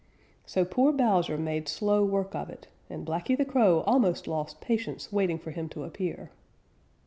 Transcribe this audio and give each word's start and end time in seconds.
So 0.47 0.65
poor 0.65 0.91
Bowser 0.91 1.37
made 1.37 1.67
slow 1.67 2.03
work 2.03 2.33
of 2.33 2.49
it, 2.49 2.67
and 2.89 3.05
Blacky 3.05 3.37
the 3.37 3.45
Crow 3.45 3.81
almost 3.85 4.25
lost 4.25 4.59
patience 4.59 5.11
waiting 5.13 5.37
for 5.37 5.51
him 5.51 5.69
to 5.69 5.83
appear. 5.83 6.31